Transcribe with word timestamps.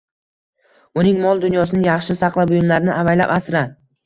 Uning 1.01 1.19
mol-dunyosini 1.25 1.85
yaxshi 1.89 2.17
saqla, 2.23 2.47
buyumlarini 2.53 2.97
avaylab 3.03 3.37
asra. 3.39 3.65